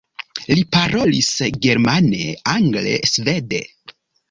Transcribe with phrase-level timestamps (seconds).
[0.51, 1.29] Li parolis
[1.67, 2.23] germane,
[2.55, 3.63] angle, svede.